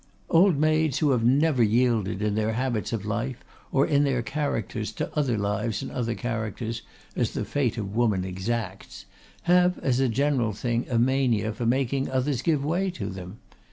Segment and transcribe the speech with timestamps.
[0.31, 4.91] Old maids who have never yielded in their habits of life or in their characters
[4.93, 6.81] to other lives and other characters,
[7.15, 9.05] as the fate of woman exacts,
[9.43, 13.37] have, as a general thing, a mania for making others give way to them.